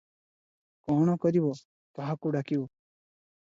କ’ଣ 0.87 1.15
କରିବ, 1.27 1.53
କାହାକୁ 2.01 2.35
ଡାକିବ। 2.39 2.69